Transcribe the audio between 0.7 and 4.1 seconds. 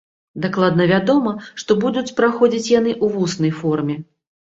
вядома, што будуць праходзіць яны ў вуснай форме.